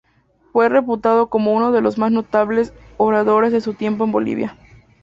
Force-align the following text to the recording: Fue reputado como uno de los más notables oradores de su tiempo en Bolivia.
Fue 0.51 0.67
reputado 0.67 1.27
como 1.29 1.53
uno 1.53 1.71
de 1.71 1.79
los 1.81 1.99
más 1.99 2.11
notables 2.11 2.73
oradores 2.97 3.51
de 3.51 3.61
su 3.61 3.75
tiempo 3.75 4.03
en 4.05 4.11
Bolivia. 4.11 4.57